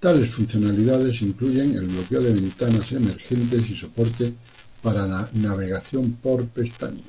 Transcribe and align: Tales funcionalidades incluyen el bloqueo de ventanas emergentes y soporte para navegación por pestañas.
Tales 0.00 0.30
funcionalidades 0.34 1.20
incluyen 1.20 1.76
el 1.76 1.84
bloqueo 1.86 2.22
de 2.22 2.32
ventanas 2.32 2.92
emergentes 2.92 3.68
y 3.68 3.76
soporte 3.76 4.32
para 4.82 5.28
navegación 5.34 6.12
por 6.14 6.46
pestañas. 6.48 7.04